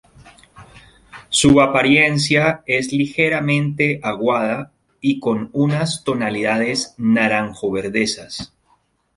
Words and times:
Su 1.29 1.61
apariencia 1.61 2.63
es 2.65 2.91
ligeramente 2.91 3.99
aguada 4.01 4.71
y 4.99 5.19
con 5.19 5.51
unas 5.53 6.03
tonalidades 6.03 6.95
naranjo-verdesas. 6.97 8.51